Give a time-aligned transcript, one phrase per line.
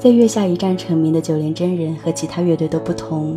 [0.00, 3.36] 在月下一战成名的九连真人和其他乐队都不同，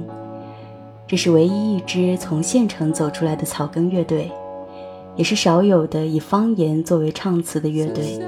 [1.08, 4.32] 这是唯一一支从县城走出来的草根乐队，
[5.16, 8.20] 也是少有的以方言作为唱词的乐队。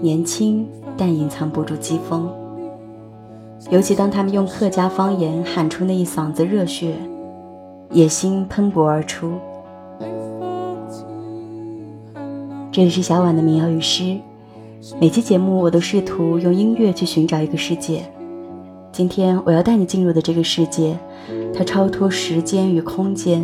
[0.00, 0.64] 年轻，
[0.96, 2.22] 但隐藏不住讥讽。
[3.68, 6.94] 尤其当他们用客家方言喊出那一嗓子热血，
[7.90, 9.32] 野心喷薄而出。
[12.70, 14.16] 这里是小婉的民谣与诗。
[14.98, 18.02] 每期节目，我都试图用音乐去寻找一个世界。
[18.90, 20.96] 今天我要带你进入的这个世界，
[21.54, 23.42] 它超脱时间与空间，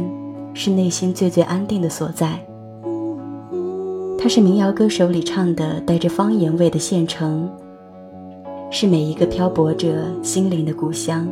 [0.55, 2.41] 是内心最最安定的所在。
[4.19, 7.49] 它是民谣歌手里唱的带着方言味的县城，
[8.71, 11.29] 是每一个漂泊者心灵的故乡。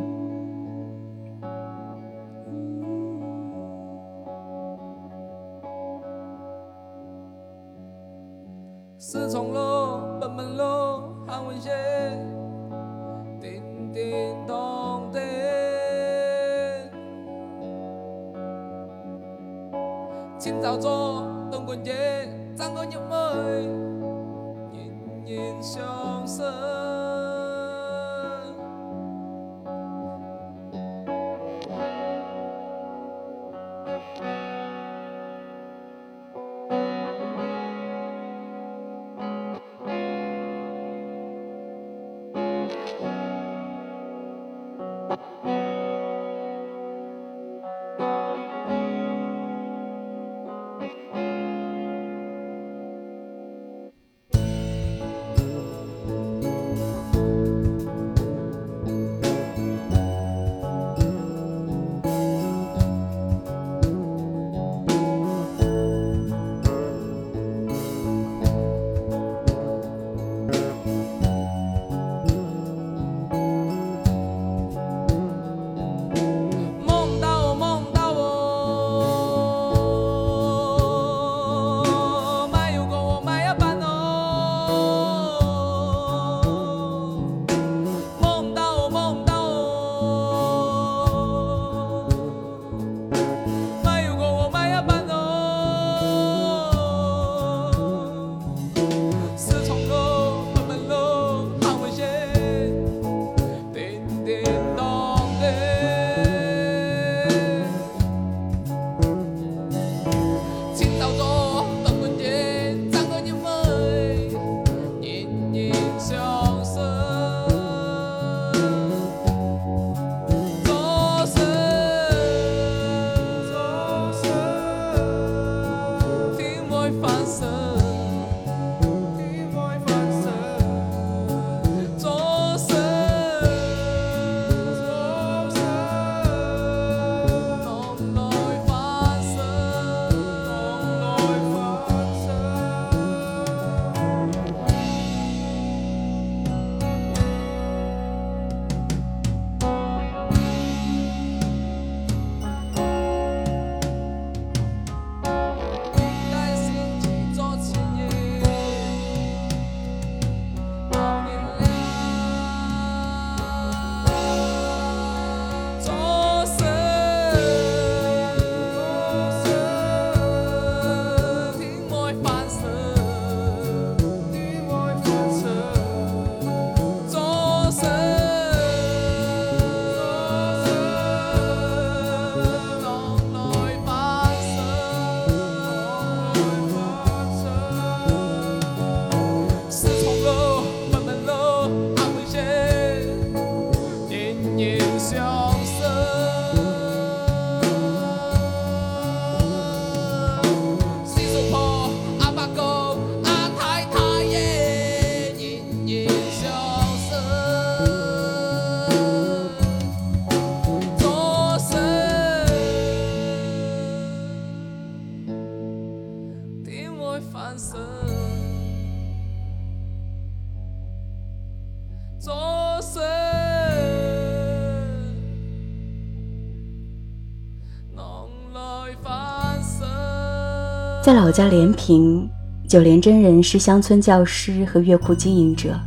[231.35, 232.29] 家连平，
[232.65, 235.77] 九连真人是乡村教师和乐库经营者，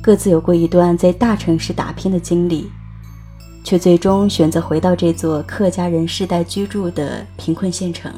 [0.00, 2.64] 各自有过一段在大城市打拼的经历，
[3.64, 8.12] 却最终选择回到这座客家人世代居住的贫困县城，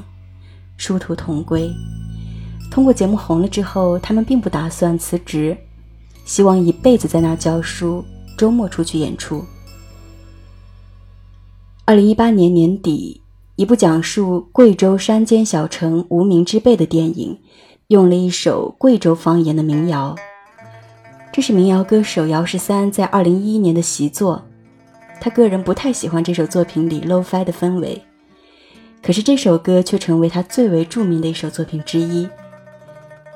[0.77, 1.67] 殊途同归。
[2.71, 5.57] 通过节目红了之后，他们并不打算辞职，
[6.27, 8.05] 希望一辈子在那儿教书，
[8.37, 9.43] 周末出去演出。
[11.87, 13.20] 二零一八年年底，
[13.61, 17.39] 一部讲述贵州山间小城无名之辈的电影，
[17.89, 20.17] 用了一首贵州方言的民谣。
[21.31, 24.43] 这是民谣歌手姚十三在二零一一年的习作，
[25.21, 28.03] 他个人不太喜欢这首作品里 low-fi 的氛围，
[29.03, 32.27] 可是这首歌却成为他最为著名的一首作品之一。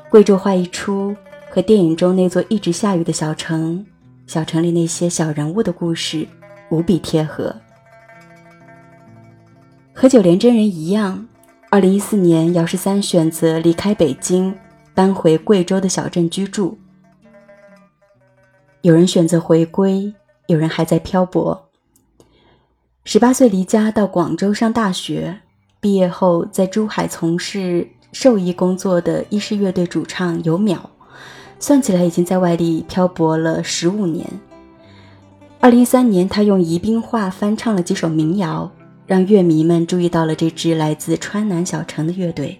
[0.09, 1.15] 贵州话一出，
[1.51, 3.85] 和电影中那座一直下雨的小城，
[4.27, 6.27] 小城里那些小人物的故事
[6.71, 7.55] 无比贴合。
[9.97, 11.25] 和九连真人一样，
[11.71, 14.53] 二零一四年，姚十三选择离开北京，
[14.93, 16.77] 搬回贵州的小镇居住。
[18.83, 20.13] 有人选择回归，
[20.49, 21.69] 有人还在漂泊。
[23.05, 25.39] 十八岁离家到广州上大学，
[25.81, 27.89] 毕业后在珠海从事。
[28.13, 30.79] 兽医工作的医师乐队主唱尤淼，
[31.59, 34.25] 算起来已经在外地漂泊了十五年。
[35.59, 38.71] 二零一三年，他用宜宾话翻唱了几首民谣，
[39.07, 42.59] 让乐迷们注意到了这支来自川南小城的乐队。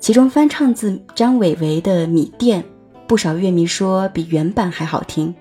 [0.00, 2.62] 其中翻唱自张伟伟的《米店》，
[3.06, 5.34] 不少乐迷说比原版还好听。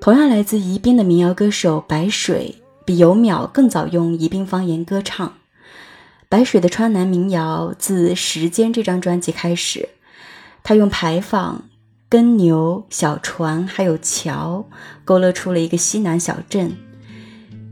[0.00, 5.34] 同样来自宜宾的民谣歌手白水，比尤淼更早用宜宾方言歌唱。
[6.28, 9.90] 白水的川南民谣自《时间》这张专辑开始，
[10.64, 11.68] 他用牌坊、
[12.08, 14.66] 耕牛、小船还有桥，
[15.04, 16.72] 勾勒出了一个西南小镇。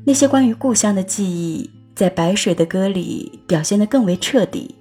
[0.03, 4.75] 那些关于故乡的记忆，在白水的歌里表现得更为彻底。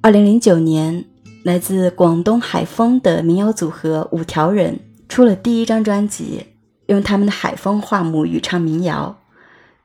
[0.00, 1.04] 二零零九年，
[1.44, 6.46] 来自广东海丰的民谣组合五条人出了第一张专辑，
[6.86, 9.16] 用他们的海丰话母语唱民谣。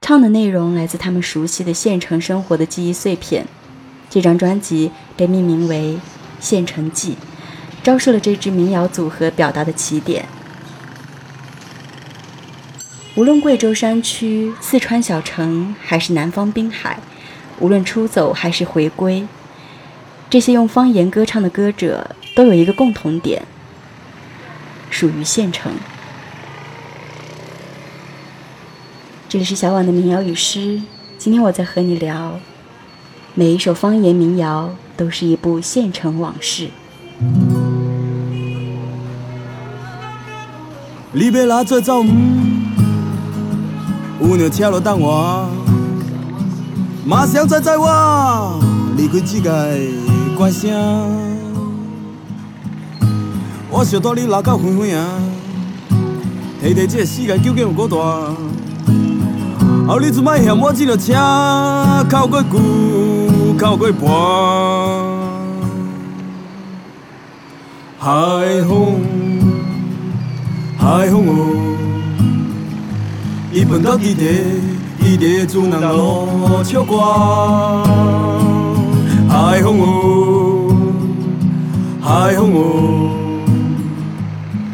[0.01, 3.45] 唱的内容来自他们熟悉的县城生活的记忆碎片。
[4.09, 5.99] 这张专辑被命名为
[6.43, 7.13] 《县城记》，
[7.83, 10.25] 昭示了这支民谣组合表达的起点。
[13.13, 16.97] 无论贵州山区、四川小城，还是南方滨海，
[17.59, 19.27] 无论出走还是回归，
[20.29, 23.43] 这些用方言歌唱的歌者都有一个共同点：
[24.89, 25.73] 属于县城。
[29.27, 30.81] 这里是小婉的民谣与诗，
[31.17, 32.39] 今天我在和你聊，
[33.35, 36.69] 每一首方言民谣都是一部县城往事。
[41.13, 42.40] 你要哪做走唔？
[44.21, 45.49] 有辆车路等我，
[47.03, 48.59] 马上载载我
[48.95, 49.67] 离开这个
[50.37, 50.71] 关城。
[53.69, 55.07] 我想带你拉到远远啊，
[56.63, 57.97] 睇睇这世界究竟有多大。
[59.87, 61.13] 后你做卖嫌我这条车
[62.09, 62.59] 靠过久，
[63.57, 64.01] 靠过半。
[67.97, 69.01] 海风，
[70.77, 71.70] 海风哦，
[73.53, 74.27] 伊奔到地底，
[74.98, 77.84] 地底做人路唱歌。
[79.27, 80.74] 海风哦，
[82.01, 83.12] 海风哦，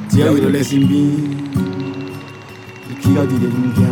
[0.08, 1.12] 只要有在身边，
[3.02, 3.84] 去到地唔惊。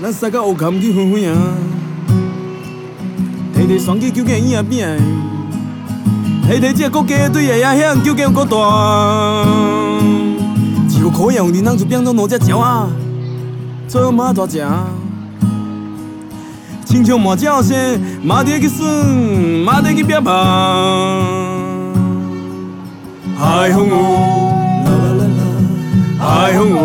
[0.00, 1.54] 咱三个乌坎去远远啊，
[3.54, 5.00] 提提双机究竟伊阿边？
[6.46, 9.81] 提提这国家对爷爷乡究竟有多大？
[11.02, 12.86] 一个可样的人就变做两只鸟啊，
[13.88, 14.64] 做马大只。
[16.84, 17.76] 亲像马叫声，
[18.22, 18.86] 马得去耍，
[19.66, 20.32] 马得去变胖。
[23.36, 24.54] 海风哦，
[24.84, 25.42] 啦啦啦啦，
[26.24, 26.78] 海风哦。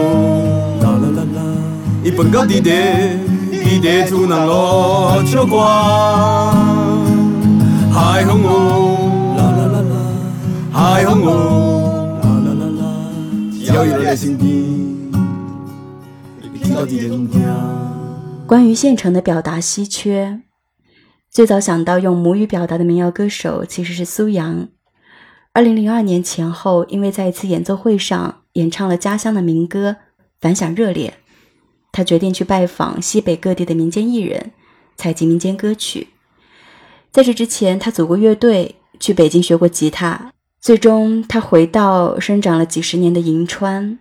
[2.03, 2.71] 伊奔到地底，
[3.51, 5.59] 地底做人路唱歌。
[7.93, 8.97] 海风哦，
[9.37, 9.95] 啦啦啦啦，
[10.73, 11.76] 海风哦，
[13.67, 14.47] 只要伊在身边，
[16.63, 17.41] 听到地底动静。
[18.47, 20.39] 关于县城的表达稀缺，
[21.29, 24.69] 最早想到用母语表达的民谣歌手其实是苏阳。
[25.51, 29.97] 二零零二年前后，因为在一次演奏会上演唱了家乡的民歌，
[30.39, 31.15] 反响热烈。
[31.91, 34.51] 他决定去拜访西北各地的民间艺人，
[34.95, 36.07] 采集民间歌曲。
[37.11, 40.31] 在这之前，他组过乐队，去北京学过吉他。
[40.67, 43.99] 最终他回到生长了几十年的银川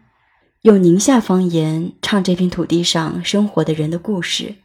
[0.63, 4.57] 用宁夏方言唱这片土地上生活的人的故事。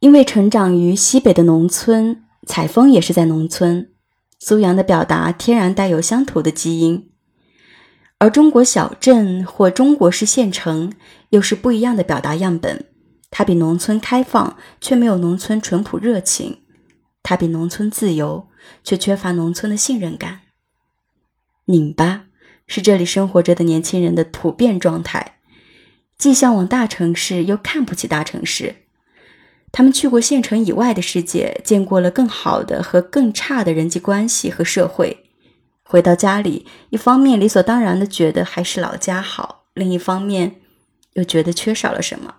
[0.00, 3.92] 因为成长于西北的农村采风也是在农村
[4.40, 7.08] 苏阳的表达天然带有乡土的基因。
[8.18, 10.92] 而中国小镇或中国式县城
[11.28, 12.86] 又是不一样的表达样本
[13.30, 16.62] 它比农村开放却没有农村淳朴热情。
[17.22, 18.48] 他比农村自由，
[18.82, 20.40] 却缺乏农村的信任感。
[21.66, 22.26] 拧巴
[22.66, 25.38] 是这里生活着的年轻人的普遍状态，
[26.16, 28.76] 既向往大城市，又看不起大城市。
[29.70, 35.24] 他们去过县城以外的世界，见过了更好的和更差的人际关系和社会。
[35.82, 40.56] 回到家里，一方面理所当然的觉得还是老家好，另一方面
[41.12, 42.36] 又觉得缺少了什么。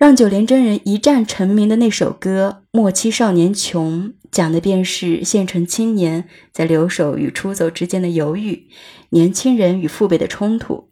[0.00, 8.66] 让九连真人一战成名的那首歌《莫欺少年穷》，讲的便是县城青年在留守与出走之间的犹豫，
[9.10, 10.88] 年轻人与父辈的冲突。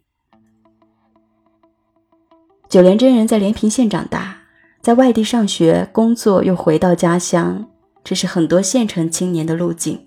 [2.69, 4.43] 九连真人在连平县长大，
[4.79, 7.67] 在外地上学、工作，又回到家乡，
[8.03, 10.05] 这是很多县城青年的路径。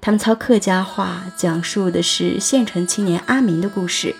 [0.00, 4.16] 他们操客家话，讲述的是县城青年阿明的故事，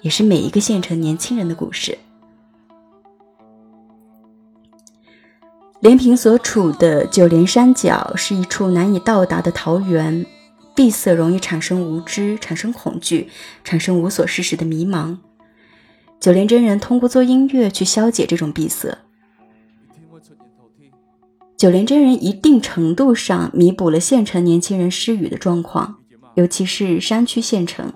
[0.00, 1.98] 也是每一个县城年轻人的故事。
[5.82, 10.24] 连平所处的九连山脚是一处难以到达的桃源，
[10.76, 13.28] 闭塞容易产生无知，产生恐惧，
[13.64, 15.16] 产生无所事事的迷茫。
[16.20, 18.96] 九连真人通过做音乐去消解这种闭塞。
[21.56, 25.96] 九连真人一定程度上弥补了县城年轻人失语的状况，
[26.34, 27.92] 尤其是山区县城，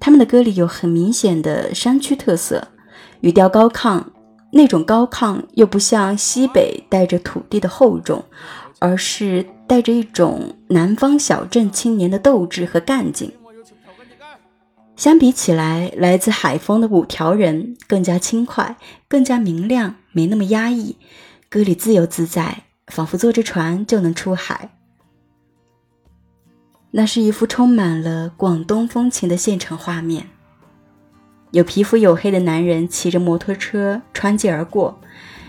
[0.00, 2.66] 他们的歌里有很明显的山区特色，
[3.20, 4.02] 语调高亢。
[4.54, 8.22] 那种高亢又不像西北带着土地的厚重，
[8.80, 13.32] 而是带着一种南方小镇青年的斗志和干劲。
[14.94, 18.76] 相比起来，来自海丰的五条人更加轻快，
[19.08, 20.98] 更加明亮，没那么压抑。
[21.48, 24.76] 歌里自由自在，仿佛坐着船就能出海。
[26.90, 30.28] 那是一幅充满了广东风情的现场画面。
[31.52, 34.98] 有皮肤黝黑的男人骑着摩托车穿街而过，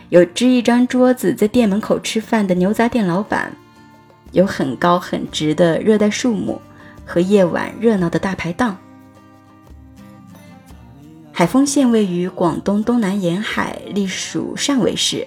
[0.10, 3.54] 有支一张桌子在店门口吃饭的牛杂店老板，
[4.34, 6.62] 有很高很直的热带树木
[7.06, 8.78] 和夜晚热闹的大排档。
[11.32, 15.26] 海丰县位于广东东南沿海，隶属汕尾市，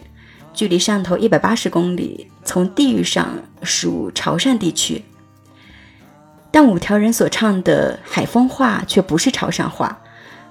[0.52, 3.30] 距离汕头一百八十公里，从地域上
[3.62, 5.02] 属潮汕地区。
[6.50, 9.98] 但五条人所唱的海丰话却不是潮汕话。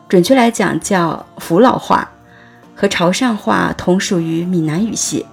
[0.08, 2.10] 准确来讲叫福佬话，
[2.76, 5.26] 和潮汕话同属于闽南语系。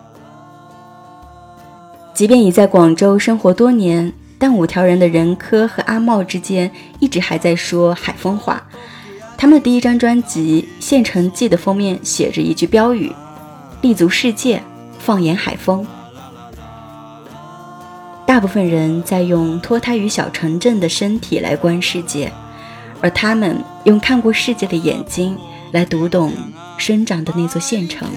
[2.15, 8.63] 即便已在广州生活多年，但五条人的仁科和阿茂之间一直还在说海丰话。
[9.37, 13.13] 他们的第一张专辑《县城记》的封面写着一句标语
[13.83, 14.63] ：“立足世界，
[14.99, 15.87] 放眼海丰。”
[18.25, 22.33] 大部分人在用脱胎于小城镇的身体来观世界。
[23.03, 25.37] 而他们用看过世界的眼睛
[25.73, 26.33] 来读懂
[26.79, 28.09] 生长的那座县城。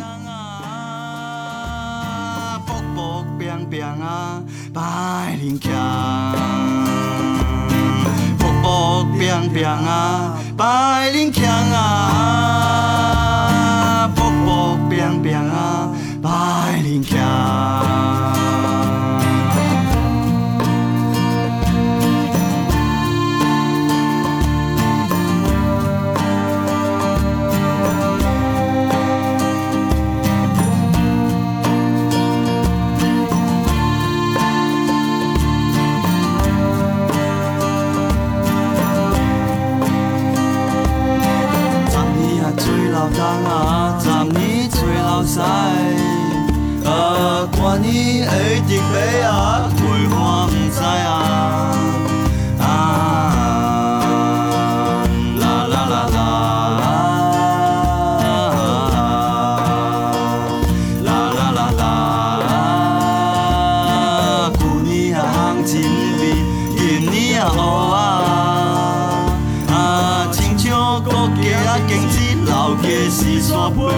[67.54, 67.58] 雨
[67.94, 69.30] 啊，
[69.70, 73.92] 啊，亲像古家啊，经一老家是煞坡。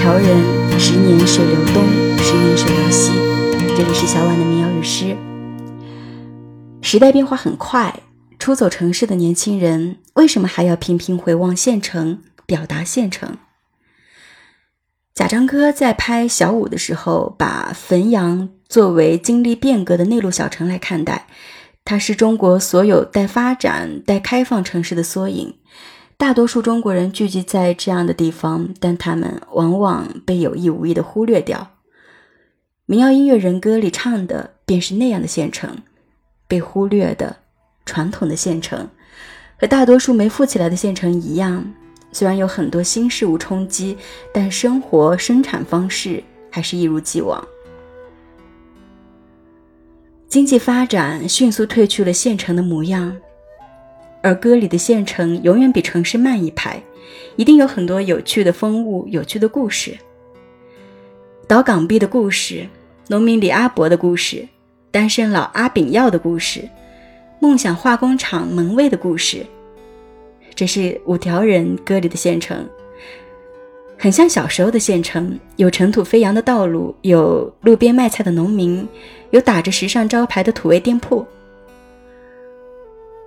[0.00, 0.38] 是五条人
[0.78, 1.84] 《十年水流东，
[2.16, 3.10] 十年水流西》，
[3.76, 5.14] 这里是小婉的民谣与诗。
[6.80, 8.00] 时代变化很快，
[8.38, 13.36] 出走城市的年轻人为什么还要频频回望县城，表达县城？
[15.12, 21.26] 贾樟柯在拍《小五》的时候，把汾阳作为经历变革的内陆小城来看待，
[21.84, 25.56] 它是中国所有待发展、待开放城市的缩影。
[26.20, 31.70] 大多数中国人聚集在这样的地方，但他们往往被有意无意的忽略掉。
[32.84, 35.78] 民谣音乐人歌里唱的便是那样的县城，
[36.46, 37.34] 被忽略的
[37.86, 38.86] 传统的县城，
[39.58, 41.64] 和大多数没富起来的县城一样，
[42.12, 43.96] 虽然有很多新事物冲击，
[44.30, 47.42] 但生活生产方式还是一如既往。
[50.28, 53.16] 经济发展迅速褪去了县城的模样。
[54.22, 56.82] 而歌里的县城永远比城市慢一拍，
[57.36, 59.96] 一定有很多有趣的风物、有趣的故事。
[61.46, 62.66] 倒港币的故事，
[63.08, 64.46] 农民李阿伯的故事，
[64.90, 66.68] 单身老阿炳耀的故事，
[67.40, 69.44] 梦想化工厂门卫的故事。
[70.54, 72.68] 这是五条人歌里的县城，
[73.96, 78.86] 很像小时候的县城，有尘土飞扬的道路，有路边卖菜的农民，
[79.30, 81.26] 有打着时尚招牌的土味店铺。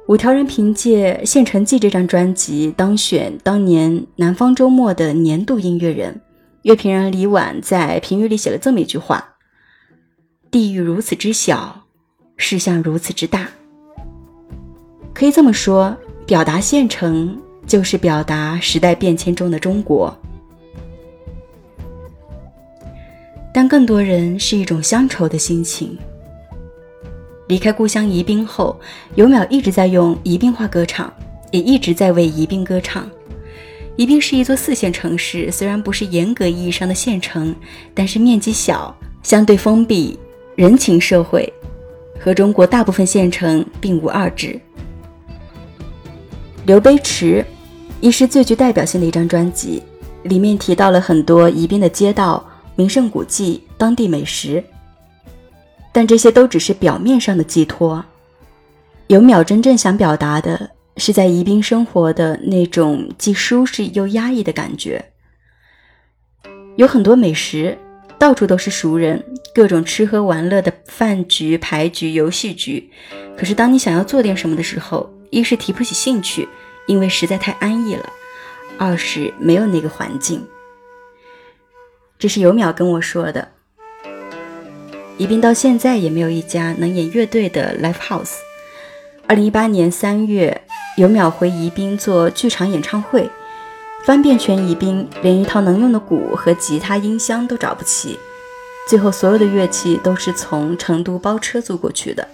[0.07, 6.19] 五条人凭借《县城记》这张专辑当选当年南方周末的年度音乐人。
[6.63, 9.35] 乐评人李婉在评语里写了这么一句话
[10.51, 11.85] ：“地域如此之小，
[12.35, 13.47] 世相如此之大。”
[15.13, 20.13] 可以这么说，表达县城就是表达时代变迁中的中国。
[23.53, 25.97] 但更多人是一种乡愁的心情。
[27.53, 28.75] 离开故乡宜宾后，
[29.13, 31.13] 有淼一直在用宜宾话歌唱，
[31.51, 33.07] 也一直在为宜宾歌唱。
[33.95, 37.55] 宜宾是一座四线城市，虽然不是严格意义上的县城，
[37.93, 40.17] 但是面积小，相对封闭，
[40.55, 41.47] 人情社会
[42.19, 44.59] 和中国大部分县城并无二致。
[46.65, 47.45] 刘碑池，
[48.01, 49.83] 一是最具代表性的一张专辑，
[50.23, 52.43] 里面提到了很多宜宾的街道、
[52.75, 54.63] 名胜古迹、当地美食。
[55.93, 58.03] 但这些都只是表面上的寄托，
[59.07, 65.11] 有淼真正想表达的是在宜宾生活的那种既舒适又压抑的感觉。
[66.77, 67.77] 有很多美食，
[68.17, 72.89] 到处都是熟人，各种吃喝玩乐的饭局、牌局、游戏局。
[73.37, 76.49] 可是当你想要做点什么的时候，一是提不起兴趣，
[76.87, 78.05] 因为实在太安逸了；
[78.79, 80.43] 二是没有那个环境。
[82.17, 83.52] 这是有淼跟我说的。
[85.17, 88.33] 宜宾到现在也没有一家能演乐队的 live house。
[89.27, 90.61] 二零一八年三月，
[90.97, 93.29] 有淼回宜宾做剧场演唱会，
[94.03, 98.17] 翻遍全宜宾，连一套能用的鼓和吉他音箱都找不齐，
[98.89, 102.27] 最后所有的乐器都是从成都包车租过去的。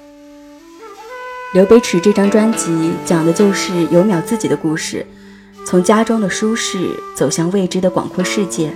[1.53, 5.05] 刘北池这张专辑讲的就是有淼自己的故事，
[5.65, 8.71] 从家中的舒适走向未知的广阔世界。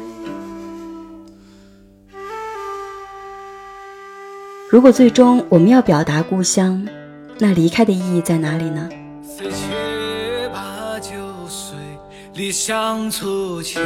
[4.74, 6.84] 如果最终我们要表达故乡，
[7.38, 8.90] 那离开的意义在哪里呢？
[9.22, 9.68] 四七
[10.52, 11.12] 八九
[11.48, 11.78] 岁
[12.34, 13.80] 离乡出去，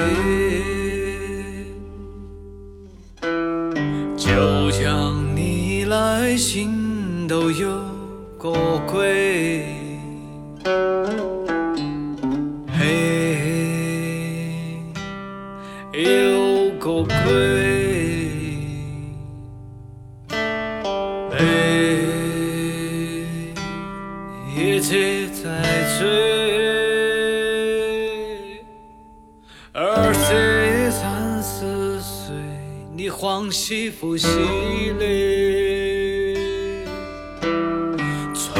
[4.15, 7.67] 就像你来信都有
[8.38, 8.54] 个
[8.89, 9.65] 鬼，
[33.88, 34.28] 往西复西
[35.00, 36.34] 嘞，
[38.34, 38.54] 转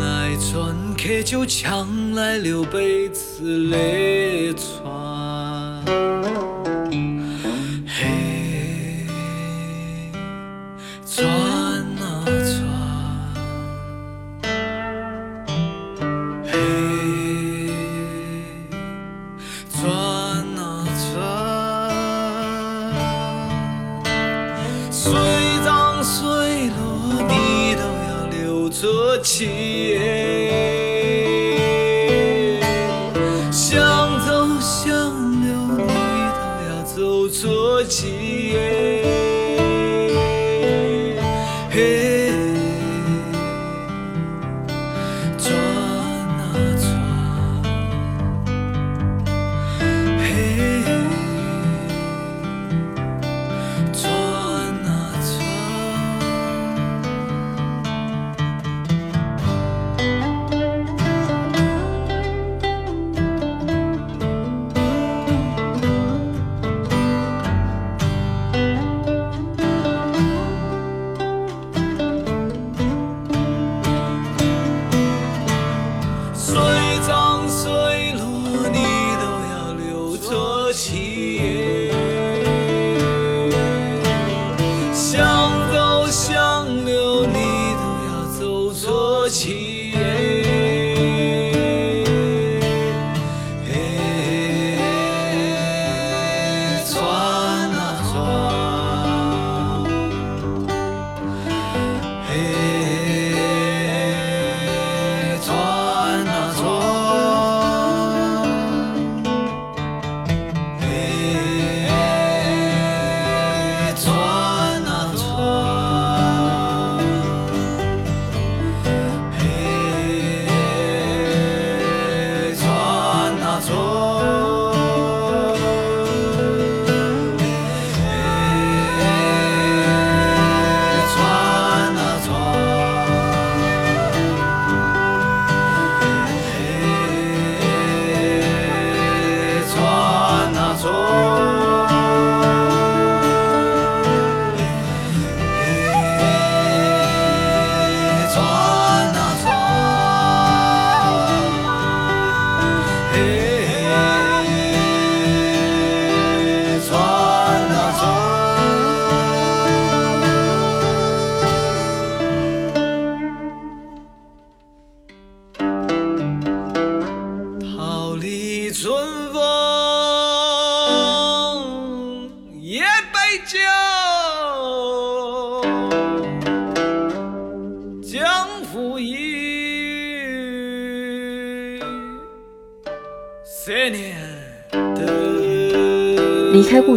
[0.00, 5.84] 来传去就抢来了杯子嘞船，
[7.86, 8.27] 嘿，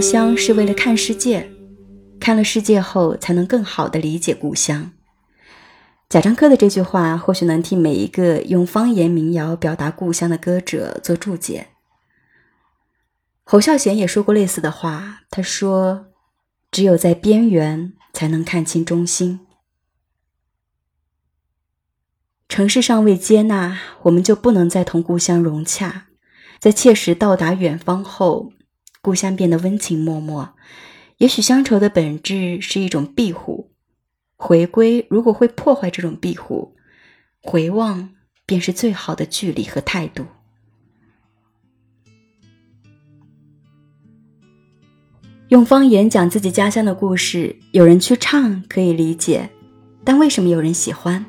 [0.02, 1.50] 乡是为了看世界，
[2.20, 4.92] 看了世界后才能更好的理解故乡。
[6.10, 11.68] 贾樟柯的这句话，或许能替每一个用方言民谣表达故乡的歌者做注解。
[13.44, 16.08] 侯孝贤也说过类似的话，他说
[16.72, 19.42] ：“只有在边缘，才能看清中心。
[22.50, 26.08] 城市尚未接纳，我们就不能再同故乡融洽。
[26.60, 28.52] 在切实到达远方后，
[29.02, 30.54] 故乡变得温情脉脉。
[31.18, 33.70] 也许乡愁的本质是一种庇护。”
[34.44, 36.76] 回归如果会破坏这种庇护，
[37.44, 38.10] 回望
[38.48, 40.26] 便是最好的距离和态度。
[45.50, 49.48] 用方言讲自己家乡的故事，有人去唱可以理解，
[50.04, 51.24] 但为什么有人喜欢？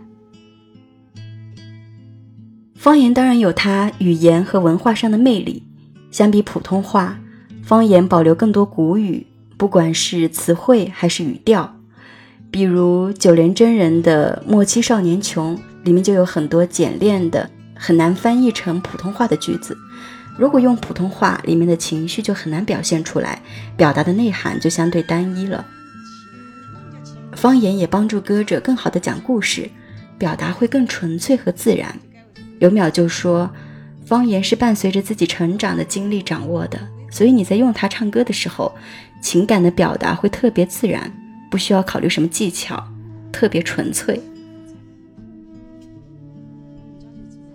[2.75, 5.63] 方言当然有它语言和文化上的魅力，
[6.11, 7.21] 相比普通话，
[7.63, 11.77] 方言保留更多古语，不管是词汇还是语调。
[12.51, 19.77] 比如九连真人的《莫欺少年穷》里面就有很多简练的、很难翻译成普通话的句子。
[20.37, 23.41] 如果用普通话，里面的情绪就很难表现出来，
[23.77, 25.65] 表达的内涵就相对单一了。
[27.35, 29.71] 方言也帮助歌者更好的讲故事，
[30.19, 31.99] 表达会更纯粹和自然。
[32.59, 33.51] 有淼就说，
[34.05, 36.79] 方言是伴随着自己成长的经历掌握的，
[37.13, 38.75] 所以你在用它唱歌的时候，
[39.21, 41.13] 情感的表达会特别自然。
[41.51, 42.83] 不需要考虑什么技巧，
[43.31, 44.19] 特别纯粹。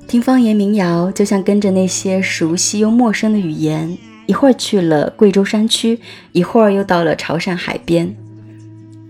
[0.08, 6.00] 听方言民谣，就像跟着那些熟悉又陌生的语言，一会儿去了贵州山区，
[6.32, 8.16] 一会儿又到了潮汕海边。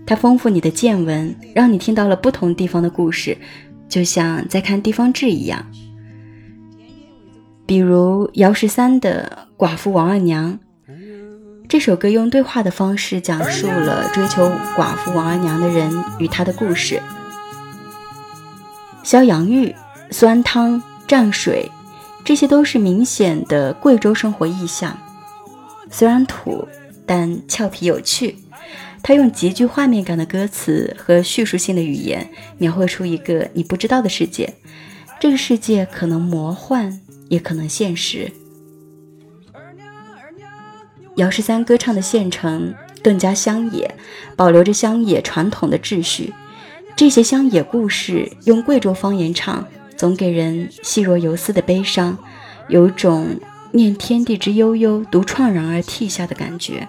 [0.06, 3.36] 它丰富你的见闻，让你听到了不同地方的故事，
[3.90, 5.66] 就像在看地方志一样。
[7.66, 10.60] 比如姚十三的《寡妇王二娘》
[11.68, 17.02] 这首歌，用对话的方式讲述了追求寡妇王二娘的人与她的故事。
[19.02, 19.74] 肖阳玉、
[20.12, 21.68] 酸汤、蘸水，
[22.24, 24.96] 这些都是明显的贵州生活意象。
[25.90, 26.68] 虽然土，
[27.04, 28.36] 但俏皮有趣。
[29.02, 34.54] 他用极具画面感的歌词和叙述性的语言，描绘出一个你不知道的世界。
[35.18, 37.00] 这个世界可能魔幻。
[37.28, 38.32] 也可能现实。
[41.18, 43.92] 姚十三歌唱的县城更加乡野，
[44.36, 46.32] 保留着乡野传统的秩序。
[46.94, 52.16] 这些乡野故事用贵州方言唱，总给人细若游丝的悲伤，
[52.68, 53.40] 有种
[53.72, 56.86] 念天地之悠悠，独怆然而涕下的感觉。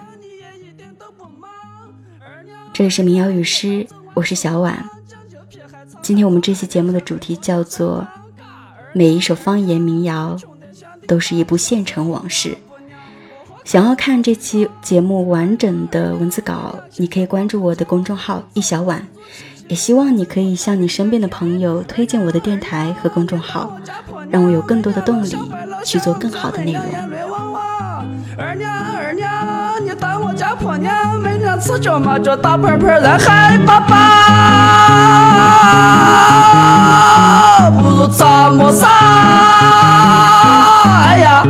[2.72, 4.88] 这里是民谣与诗，我是小婉。
[6.02, 8.06] 今天我们这期节目的主题叫做。
[8.92, 10.36] 每一首方言民谣，
[11.06, 12.56] 都是一部县城往事。
[13.70, 19.06] 想要看这期节目完整的文字稿，你可以关注我的公众号“一小碗”。
[19.70, 23.78] 也希望你可以向你身边的朋友推荐我的电台和公众号，
[24.28, 25.36] 让我有更多的动力
[25.84, 26.82] 去做更好的内容。
[28.36, 33.96] 二娘二娘，你当我家婆娘，每天吃着嘛着大盆盆来嗨爸爸，
[37.70, 38.88] 不如咱么啥？
[41.06, 41.44] 哎呀！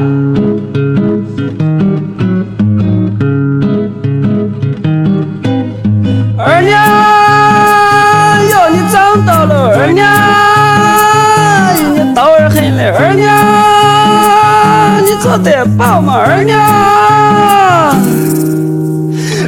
[15.30, 16.60] 做得饱吗，二娘？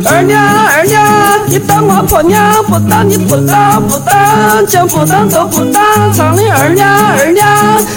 [0.06, 0.61] 二娘，二娘，
[1.52, 6.88] 你当我婆娘不当，你不当不当，讲不当都不当，唱的二娘，
[7.18, 7.46] 二娘，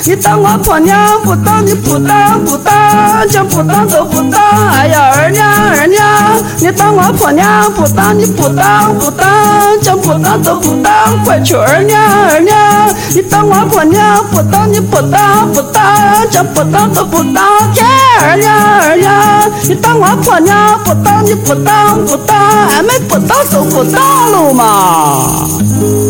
[0.04, 4.42] 你当我婆娘不当，你不当不当，讲不当都不当，
[4.74, 6.06] 哎呀，二娘，二娘，
[6.60, 9.26] 你当我婆娘不当，你不当不当，
[9.82, 17.88] 讲不当都不当，快去二娘，二娘，你当我婆娘不当，你不当不当，讲不当都不当，天
[18.20, 21.96] 二娘，二娘，你当我婆娘不当，你不当。
[22.06, 22.38] 不当，
[22.76, 26.05] 俺们不当走不当了嘛。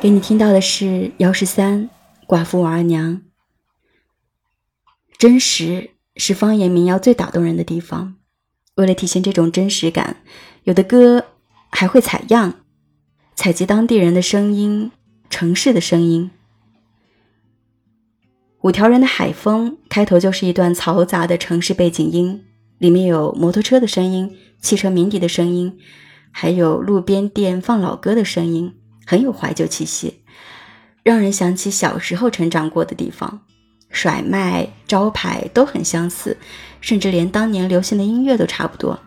[0.00, 1.90] 给你听到的是姚十三
[2.28, 3.20] 寡妇王二娘。
[5.18, 8.14] 真实是方言民谣最打动人的地方。
[8.76, 10.18] 为了体现这种真实感，
[10.62, 11.24] 有的歌
[11.70, 12.60] 还会采样，
[13.34, 14.92] 采集当地人的声音、
[15.28, 16.30] 城市的声音。
[18.60, 22.44] 五条人的海风开头就是一段嘈杂的城市背景音，
[22.78, 25.76] 里面有摩托车的声音、汽车鸣笛的声音，
[26.30, 28.77] 还有路边店放老歌的声音，
[29.08, 30.20] 很有怀旧气息，
[31.02, 33.40] 让人想起小时候成长过的地方。
[33.88, 36.36] 甩卖、招牌都很相似，
[36.82, 39.00] 甚至连当年流行的音乐都差不多。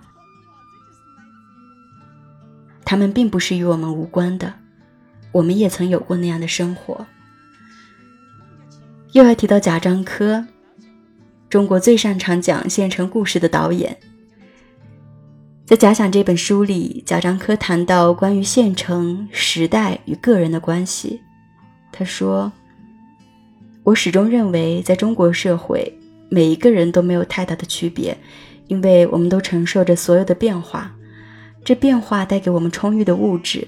[2.83, 4.51] 他们并不是与我们无关的，
[5.31, 7.05] 我们也曾有过那样的生活。
[9.11, 10.47] 又要提到贾樟柯，
[11.47, 13.95] 中国最擅长讲县城故事的导演。
[15.71, 21.21] 在《假想》这本书里，贾樟柯谈到关于县城、时代与个人的关系。
[21.93, 22.51] 他说
[23.83, 25.97] ：“我始终认为，在中国社会，
[26.27, 28.17] 每一个人都没有太大的区别，
[28.67, 30.93] 因为我们都承受着所有的变化。
[31.63, 33.65] 这变化带给我们充裕的物质。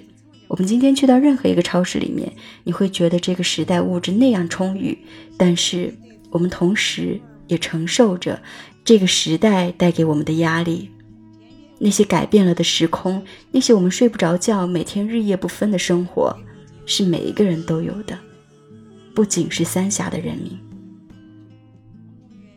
[0.49, 2.29] 我们今天去到任何一个超市里面，
[2.65, 4.97] 你会觉得这个时代物质那样充裕，
[5.37, 5.93] 但是
[6.31, 8.41] 我们同时也承受着
[8.83, 10.89] 这个时代带给我们的压力。
[11.83, 13.21] 那些改变了的时空，
[13.51, 16.33] 那些我们睡不着觉、每天日夜不分的生活，
[16.85, 18.17] 是每一个人都有的，
[19.13, 20.57] 不仅是三峡的人民。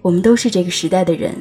[0.01, 1.35] 我们都是这个时代的人，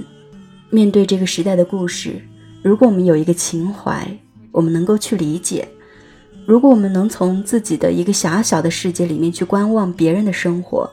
[0.71, 2.19] 面对这个时代的故事，
[2.63, 4.17] 如果我们有一个情怀，
[4.51, 5.67] 我们能够去理解。
[6.47, 10.89] 如果我们能从自己的一个狭小的世界里面去观望别人的生活，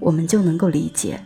[0.00, 1.20] 我们就能够理解。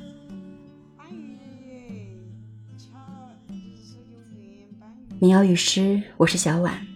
[5.23, 6.87] 民谣与诗，我是小婉。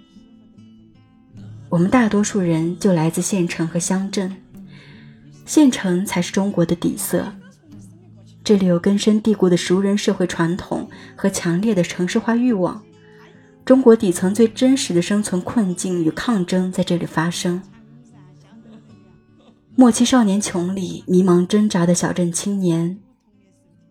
[1.69, 4.35] 我们大多数人就来自县城和乡镇，
[5.45, 7.31] 县城才是中国的底色。
[8.43, 12.83] 这里有根深蒂固的熟人社会传统和强烈的城市化欲望。
[13.63, 17.61] 中国底层最真实的生存困境与抗争在这里发生。
[19.77, 22.99] 莫欺少年穷里迷茫挣扎的小镇青年，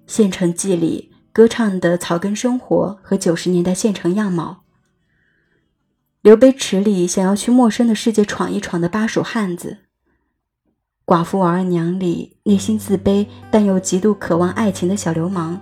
[0.07, 4.65] 县城记》里歌唱的草根生活和九十年代县城样貌。
[6.21, 9.79] 刘备池里想要去陌生的世界闯一闯的巴蜀汉子，
[11.07, 15.59] 寡妇王二娘里内心自卑但又极度渴望爱情的小流氓，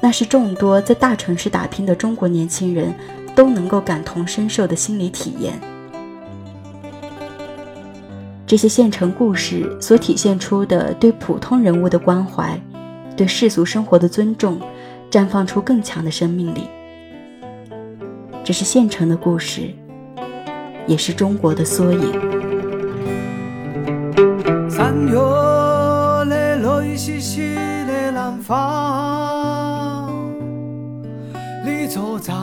[0.00, 2.92] 那是众多在大城市打拼的中国年轻人
[3.36, 5.60] 都能够感同身受的心理体验。
[8.48, 12.60] 这些县城故事所体现出的对普通人物的关怀，
[13.16, 14.60] 对世俗生活的尊重，
[15.10, 16.68] 绽放出更强的生命力。
[18.44, 19.74] 这是县城的故事，
[20.86, 22.12] 也是中国的缩影。
[24.68, 30.12] 三月的泪淅淅的南方，
[31.64, 32.34] 你坐在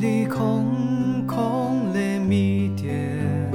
[0.00, 3.50] 你空空的米店，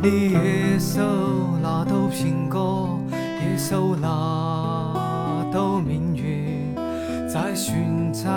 [0.00, 1.02] 你一手
[1.60, 2.95] 拿到苹果，
[3.56, 4.08] 手拿
[5.52, 6.74] 到命运，
[7.28, 8.30] 在寻找。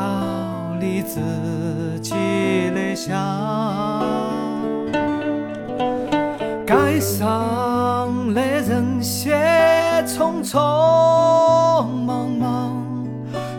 [0.82, 1.20] 你自
[2.01, 2.13] 己
[2.74, 3.13] 的想，
[6.65, 9.36] 街上的人些
[10.07, 10.57] 匆匆
[12.05, 13.05] 忙忙，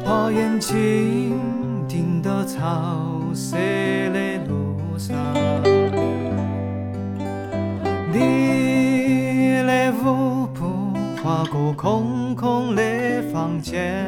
[0.02, 1.38] 把眼睛
[1.86, 2.58] 盯到潮
[3.34, 5.14] 湿的路上。
[8.10, 10.19] 你的舞步划
[11.50, 12.82] 过空空的
[13.32, 14.06] 房间，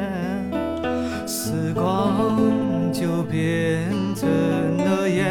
[1.27, 2.63] 时光。
[2.93, 4.29] 就变成
[4.77, 5.25] 了烟。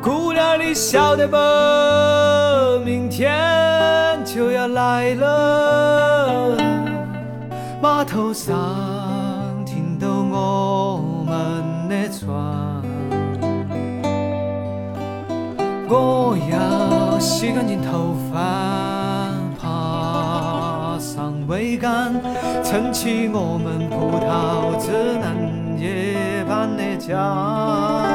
[0.00, 1.36] 姑娘，你晓得不？
[2.84, 3.28] 明天
[4.24, 6.56] 就要来了，
[7.82, 8.54] 码头上
[9.66, 12.30] 停到我们的船。
[15.88, 18.11] 我要洗干净头
[22.64, 28.11] 撑起我们葡萄枝嫩叶般的家。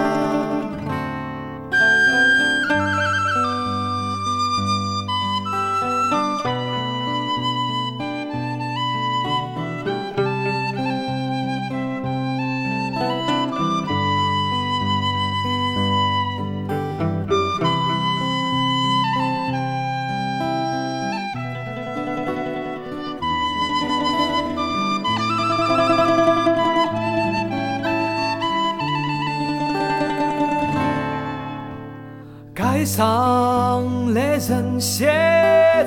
[32.86, 35.12] 上的人些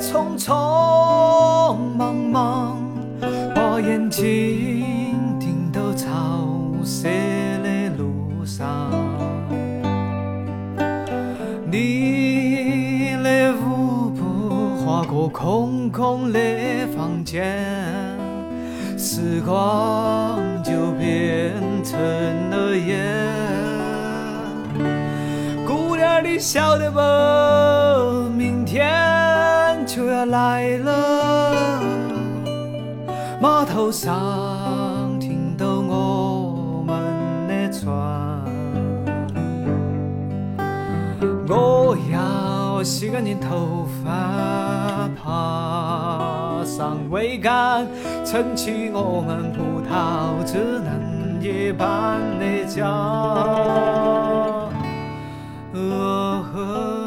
[0.00, 0.52] 匆匆
[1.96, 2.76] 忙忙，
[3.54, 4.84] 把眼睛
[5.38, 6.06] 盯到潮
[6.84, 7.04] 湿
[7.62, 8.90] 的路上。
[11.70, 16.40] 你的舞步划过空空的
[16.96, 17.56] 房间，
[18.98, 21.52] 时光就变
[21.84, 21.98] 成
[22.50, 23.29] 了烟。
[26.32, 27.00] 你晓得不？
[28.30, 31.82] 明天就要来了，
[33.40, 37.90] 码头上停到我们的船。
[41.48, 47.88] 我要洗干净头发，爬上桅杆，
[48.24, 52.86] 撑起我们葡萄枝嫩叶般的家。
[56.62, 56.99] Oh.